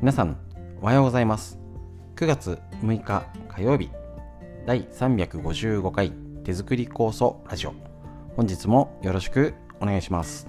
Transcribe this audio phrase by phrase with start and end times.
[0.00, 0.38] 皆さん
[0.80, 1.58] おはようございます。
[2.16, 3.90] 9月6日火曜日
[4.64, 7.74] 第355回手作り構想ラジオ。
[8.34, 10.48] 本日もよろしくお願いします。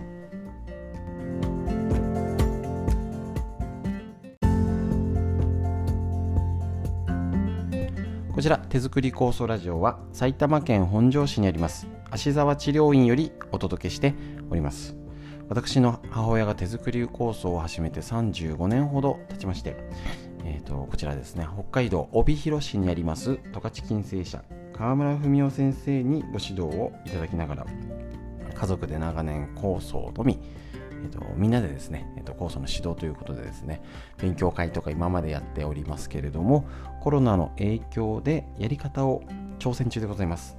[8.34, 14.16] こちら手作り構想ラジオは埼玉県本庄市にあります芦沢治療院よりお届けして
[14.50, 15.01] おります。
[15.52, 19.76] 私の母親が手作り構想を始めて35年ほど経ちまして、
[20.46, 21.46] えーと、こちらですね。
[21.54, 27.66] 北海道帯広市にあります十勝金星社川村文夫先生にご指導をいただきながら
[28.56, 30.40] 家族で長年構想をとみ、
[31.04, 33.82] えーと、みんなでですね、えーと、構想の指導ということでですね
[34.20, 36.66] 勉強会とか今までやっておりますけれども
[37.02, 39.22] コロナの影響でやり方を
[39.60, 40.56] 挑戦中でございます。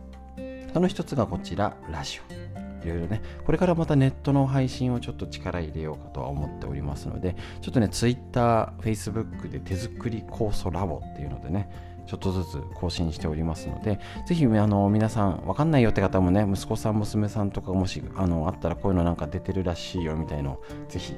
[0.75, 2.42] その一つがこちらラジオ。
[2.85, 11.69] いろいろね、これからまたネットの配信をちょっと力入れようかとは思っておりますので、ちょっとね、Twitter、Facebook で手作り酵素ラボっていうのでね、
[12.07, 21.15] ちょっとずつ更新しておりますので、ぜひあの皆さん、わかんないよって方もね、息子さん、娘さんとかもしあのあったらこういうのなんか出てるらしいよみたいのを、ぜひ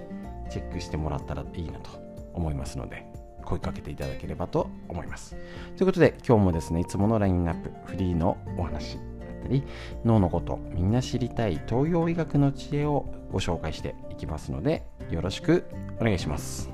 [0.51, 1.91] チェックしてもらったらいいなと
[2.35, 3.07] 思いますので、
[3.45, 5.37] 声かけていただければと思います。
[5.77, 8.98] ということで、今日もですね、いつものラインナップ、フリーのお話、
[9.45, 9.62] ったり
[10.05, 15.64] 脳のことみんな知りたい東洋医学の知恵をご紹介していきますのでよろしく
[16.01, 16.70] お願いします。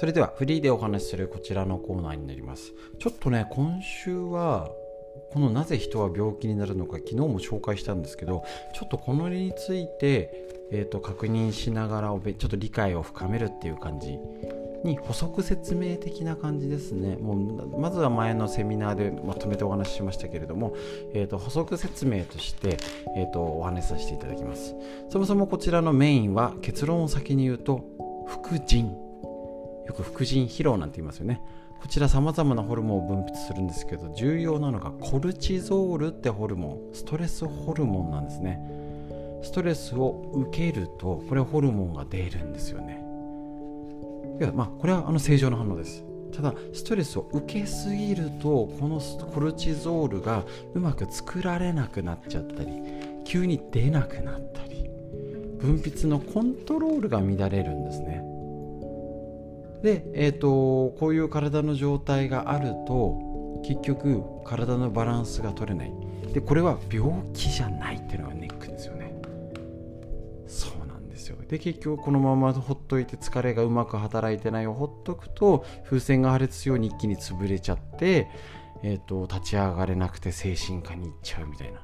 [0.00, 2.72] それではフリーでお話しするこちらのコーナーになります。
[3.00, 4.70] ちょっとね、今週は
[5.32, 14.18] このなぜ人は病気になるのか昨日も紹介したんですけどちょっとこの例について、えーと、確認しながらちょっと理解を深めるっていう感じ。
[14.84, 17.16] に補足説明的な感じですね。
[17.16, 20.74] もうまずは前のセミナーでまとめてお話ししましたけれども、
[21.14, 22.76] えーと、補足説明として、
[23.16, 24.76] えーとお話しさせていただきます。
[25.10, 27.84] そもそもこちらのメインは結論を先に言うと
[28.28, 28.86] 副腎
[29.86, 31.40] よく副腎疲労なんて言いますよね。
[31.80, 38.87] こちらさまざまなホルモンを分泌するんですけど重要なのがコルチゾールってホルモンストレスホルモンなんですね。
[39.42, 43.04] ストレスを受けるとこれホルモンが出るんですよね。
[44.40, 46.04] いやまあこれはあの正常な反応です。
[46.34, 50.44] ただストレスを受けすぎるとこのコルチゾールが
[50.74, 52.70] うまく作られなくなっちゃったり
[53.24, 54.88] 急に出なくなったり
[55.58, 58.22] 分泌のコントロールが乱れるんですね。
[59.82, 65.92] で、えーと、こういう体の状態があると結局体のバランスが取れない。
[66.32, 68.47] でこれは病気じゃないっていうのがね
[71.48, 78.28] で結局このままほっといて疲れがうまく働いてないをほっとくと風船が破裂するように一気に潰れちゃって、
[78.82, 81.80] えーと立ち上がれなくて精神科に行っちゃうみたいな。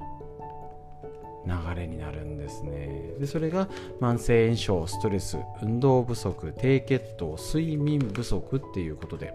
[1.47, 3.15] 流れになるんですね。
[3.19, 3.69] でそれが
[4.01, 9.33] 慢性炎症ストレス運動不足低血糖睡眠不足っていうことで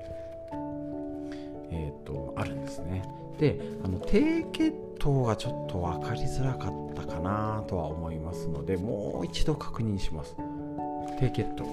[1.72, 3.04] えっ、ー、とあるんですね。
[3.40, 10.36] であの低血糖がちょっと分かりづらかったかなとは思いますのでもう一度確認します。
[11.20, 11.66] 低血糖。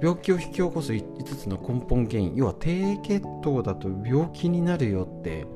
[0.00, 2.34] 病気を引き起こす5つの根本原因。
[2.36, 5.46] 要は低血糖だと病気になるよって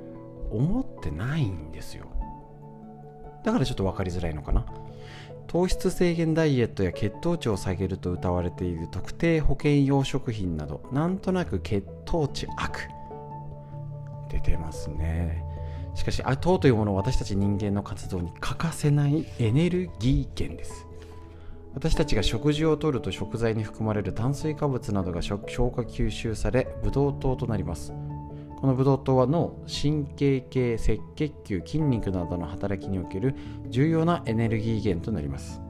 [0.50, 2.06] 思ってないんですよ。
[3.44, 4.64] だからちょっと分かりづらいのかな。
[5.46, 12.88] 糖質制限ダイエットや血糖値を下げると謳われている特定保険用食品などなんとなく血糖値悪。
[14.28, 15.45] 出てますね。
[15.96, 20.86] しかし糖というものは私たち人間の活動に欠かせないエネルギー源です。
[21.74, 27.92] 私たちが食事をとると食材に含まれる炭水化物などが消化吸収されブドウ糖となります。
[28.60, 33.34] このブドウ糖は脳神経系赤血球筋肉などの働きにおける
[33.68, 35.62] 重要なエネルギー源となります。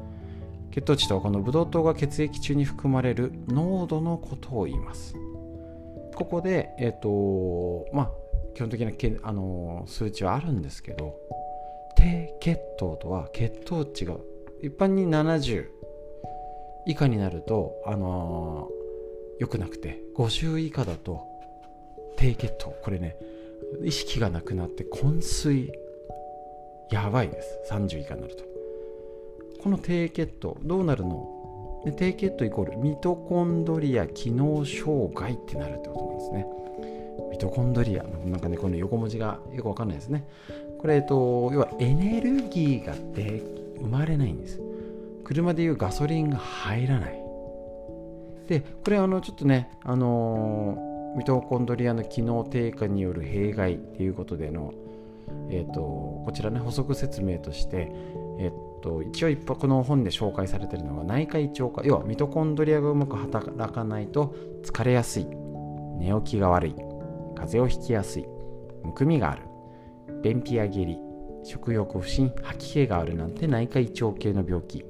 [0.72, 5.14] 血糖値とはこのブドウ糖が血液中に含まれる濃度のことを言います。
[6.16, 8.10] ここでえっ、ー、とまあ
[8.56, 11.14] 基本的なけ、あの、数値はあるんですけど
[11.94, 14.16] 低血糖とは血糖値が
[14.62, 15.66] 一般に70
[16.86, 21.26] 以下になるとあのー、良くなくて50以下だと
[22.16, 23.16] 低血糖これね
[23.84, 25.70] 意識がなくなって昏睡
[26.90, 27.58] やばいです。
[27.70, 28.44] 30以下になると。
[29.60, 31.82] この低血糖どうなるの？
[31.84, 36.46] で低血糖イコールミトコンドリア機能障害ってなるってことなんですね。
[37.36, 40.26] ミトコンドリアなんかねこの横文字がよくわかんないですね。
[40.80, 43.42] これ、えっと、要はエネルギーがで
[43.78, 44.58] 生まれないんです。
[45.22, 47.22] 車でいうガソリンが入らない。
[48.48, 54.72] でこれあのちょっとねあのミトコンドリアの機能低下による弊害ということでの、
[55.50, 57.90] えーと、こちらね補足説明として、
[58.38, 65.26] えーと、一応一泊の本で紹介されているのが内科胃腸科要はミトコンドリアがうまく働かないと疲れやすい。
[65.98, 66.95] 寝起きが悪い。
[67.36, 68.26] 風邪をひきやすい
[68.82, 69.42] むくみがある
[70.22, 71.06] 便秘や下痢
[71.46, 74.84] 食欲不振吐き気があるなんて内科胃腸系の病気。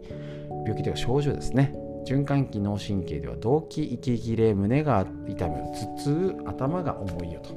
[0.65, 1.75] 病気というか症状ですね。
[2.07, 7.51] 循環器脳神経では動悸息切れ胸が痛む頭痛頭が重いよと。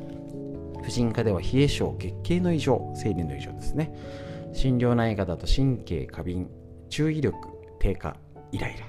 [0.84, 3.96] 婦人科では冷え性月経の異常生理の異常ですね。
[4.52, 6.50] 心療内科だと神経過敏
[6.90, 7.38] 注意力
[7.80, 8.18] 低下
[8.52, 8.86] イライラ。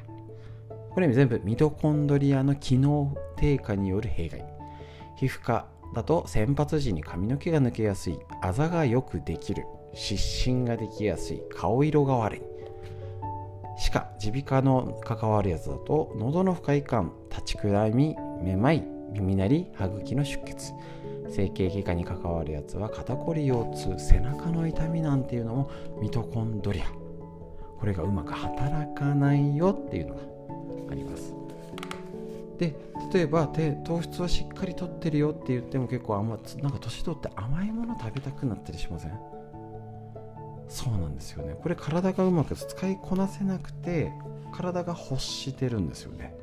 [0.91, 4.45] これ全部ミトコンドリアの機能低下による弊害。
[5.17, 12.43] 皮膚科だと先発時に髪の毛が抜けやすいあざがよくできる湿疹ができやすい顔色が悪い。
[13.79, 20.73] 歯科耳鼻科の関わるやつだと喉の不快感立ちくらみめまい耳鳴り歯茎の出血。
[21.31, 25.71] 整形外科に関わるやつは肩こり腰痛背中の痛みなんていうのも
[26.01, 26.85] ミトコンドリア。
[27.79, 30.21] これがうまく働かないよっていうのが
[30.91, 31.35] あります。
[32.59, 32.75] で
[33.13, 39.13] 例えば糖質はしっかりとってるよって言っても結構甘なんか年取って甘いもの食べたくなったりしません？
[40.69, 41.57] そうなんですよね。
[41.61, 44.13] これ体がうまく使いこなせなくて
[44.53, 46.37] 体が欲してるんですよね。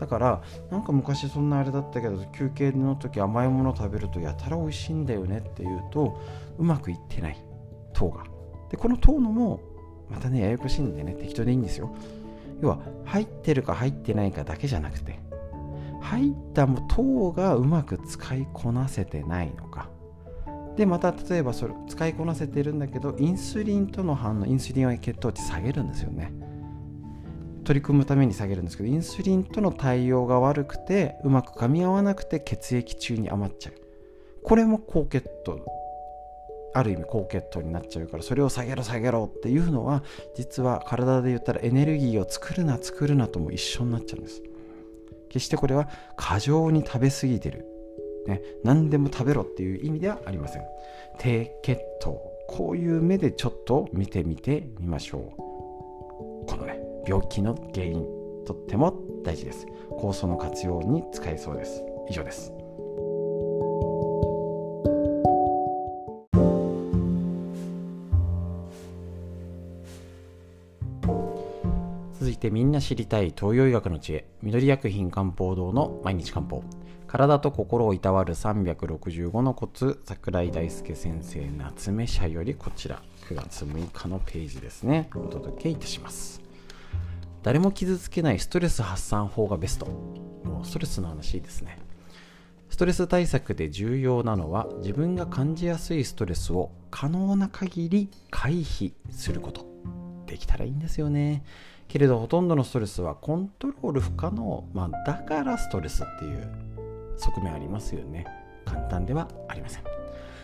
[0.00, 6.18] だからなんか昔そんなあれだったけど休憩の時甘いもの食べるとやたら美味しいんだよねっていうと
[6.56, 7.44] うまくいってない
[7.92, 8.24] 糖が。
[8.70, 9.60] でこの糖のも
[10.08, 11.94] またねややこしいんでね適当でいいんですよ。
[12.62, 15.18] 要は入ってるか入ってないかだけじゃなくて
[16.00, 19.90] 入った糖がうまく使いこなせてないのか。
[20.76, 26.32] でまた例えばそれ使いこなせてるんだけどインスリンとの反応インスリンは血糖値下げるんですよね。
[27.64, 33.74] 取り組むために下げるんですけどインスリンとの対応が悪くてうまく噛み合わなくて血液中に余っちゃう。
[34.42, 35.60] これも高血糖
[36.74, 40.02] ある意味高血糖になっちゃうからそれを下げろ下げろっていうのは
[40.36, 44.42] 実は体で言ったらエネルギーを作るな作るなとも一緒になっちゃうんです。
[45.28, 47.66] 決してこれは過剰に食べ過ぎてる。
[48.26, 50.62] ね、何でも食べろっていう意味ではありません。
[51.18, 52.20] 低血糖。
[52.48, 56.46] こういう目でちょっと見てみてみましょう。
[56.46, 58.04] このね病気の原因
[58.46, 59.66] とっても大事です。
[59.90, 61.82] 酵素の活用に使えそうです。
[62.08, 62.57] 以上です。
[72.28, 76.62] 続いてみんな知りたい東洋医学の知恵緑薬品漢方堂の毎日漢方。
[77.06, 83.00] 体と心をいたわる365のコツ桜井大輔先生夏目社よりこちら。
[83.30, 85.08] 9月6日のページですね。
[85.14, 86.42] お届けいたします。
[87.42, 89.86] 誰も傷つけないストレス発散法がベスト。
[89.86, 91.78] もうストレスの話ですね。
[92.68, 99.66] ストレス対策で重要なのは自分が感じやすいストレスを可能な限り回避すること。
[100.26, 101.42] できたらいいんですよね。
[101.88, 106.48] けれどほとんどのストレスはコントロール不可能、まあ、だからストレスっていう
[107.16, 108.26] 側面ありますよね。
[108.64, 109.82] 簡単ではありません。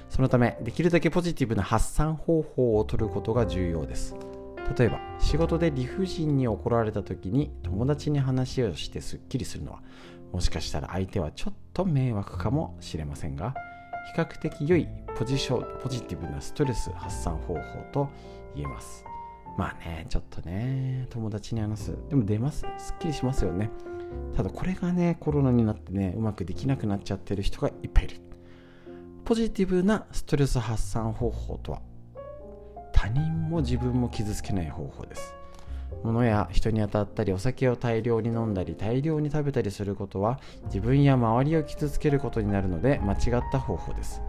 [0.08, 4.17] そのためできるだけポジティブな発散方法をとることが重要です。
[4.79, 9.82] 例えば仕事で理不尽に怒られた時に友達に話をしてすっきりするのは
[10.32, 13.55] もしかしたら相手はちょっと迷惑かもしれませんが
[14.14, 14.88] 比較的良い
[15.19, 17.61] ポジションポジティブなストレス発散方法
[17.92, 18.09] と
[18.57, 19.04] 言えます。
[19.56, 21.96] まあねちょっとね友達に話す。
[22.08, 22.66] でも出ます？
[22.78, 23.70] すっきりしますよね。
[24.37, 28.20] ただこれがねコロナになってねうまくできなくなっちゃってる人がいっぱいいる。
[29.25, 31.82] ポジティブなストレス発散方法とは？
[32.92, 35.34] 他人も自分も傷つけない方法です。
[36.02, 44.20] 物や人に当たったりお酒を大量に飲んだり大量に食べたりすることは自分や周りを傷つけることになるので間違った方法です。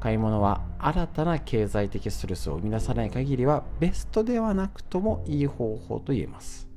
[0.00, 6.68] 買い物は新たな経済的ストレスを生み出さない限りはベストではなくともいい方法と言えます。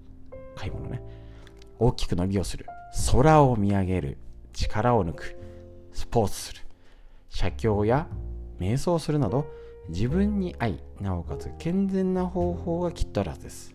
[0.55, 1.01] 買い物ね。
[1.79, 2.65] 大きく伸びをする。
[3.11, 4.17] 空を見上げる。
[4.51, 5.37] 力を抜く。
[5.93, 6.61] スポーツする。
[7.29, 8.07] 写経や
[8.59, 9.47] 瞑想するなど
[9.89, 13.73] 自分に合いなおかつ健全な方法がきっとあるはずです。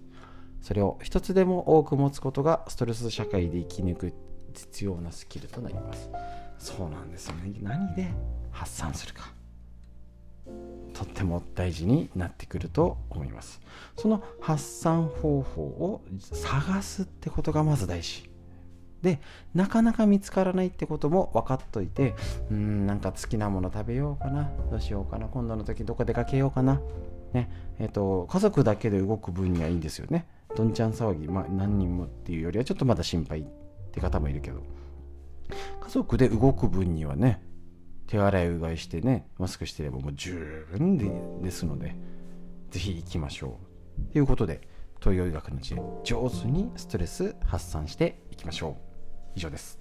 [0.60, 4.12] それを一つでも多く持つことがストレス社会で生き抜く
[4.54, 6.10] 必要なスキルとなります。
[6.58, 7.52] そうなんですよね。
[7.62, 8.08] 何で
[8.50, 9.37] 発散するか。
[10.94, 13.60] とっても大事になってくると思います。
[13.96, 18.28] その発散方法を探すってことがまず大事。
[19.02, 19.20] で
[19.54, 22.16] なかなか見つからないってことも分かっといて
[22.50, 26.80] うんなんか好きなもの食べようかなどうしようかな今度の時どこ出かけようかな
[27.32, 30.26] ねえっ、ー、と家族だけで動く分にはいいんですよね。
[30.56, 33.44] どんちゃん騒ぎ、まあ、何人もっていうよりはちょっとまだ心配っ
[33.92, 34.62] て方もいるけど。
[35.80, 37.40] 家族で動く分にはね
[38.08, 41.10] 手洗いうがいしてねマスクしてればもう十分で
[41.42, 41.94] ですので
[42.70, 43.60] ぜひ行きましょ
[44.08, 44.12] う。
[44.12, 44.66] ということで
[44.98, 48.74] 東洋医学の知恵上手にストレス発散していきましょう。
[49.36, 49.78] 以上です。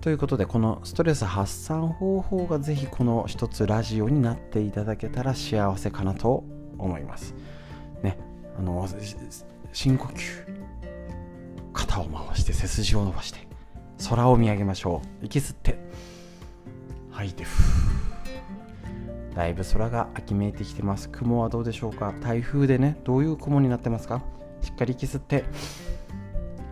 [0.00, 6.44] ということでこのストレス発散方法がぜひこの一つラジオになっていただけたら幸せかなと
[6.78, 7.34] 思います。
[8.02, 8.18] ね
[8.58, 8.88] あの
[9.72, 10.46] 深呼吸。
[11.72, 13.46] 肩を回して背筋を伸ばして
[14.08, 15.26] 空を見上げましょう。
[15.26, 15.78] 息吸って。
[17.10, 17.62] 吐いてふ
[19.34, 21.08] だいぶ空が秋めいてきてます。
[21.08, 22.12] 雲はどうでしょうか？
[22.20, 24.22] 台風でねどういう雲になってますか？
[24.62, 25.44] しっかり息吸って。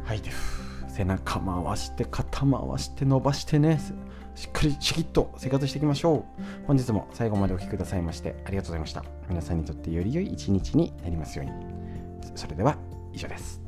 [0.04, 3.78] 吐いてふ背中回して肩回して伸ばしてね。
[4.34, 6.66] しっかりシキッと生活していきましょう。
[6.66, 9.04] 本日も最後までお聴きくださいましてありがとうございました。
[9.28, 11.75] 皆さんにとってより良い一日になりますように。
[12.34, 12.76] それでは
[13.12, 13.60] 以上です。